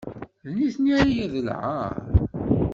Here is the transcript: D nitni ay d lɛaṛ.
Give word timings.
D 0.45 0.47
nitni 0.57 0.93
ay 1.01 1.15
d 1.33 1.35
lɛaṛ. 1.47 1.95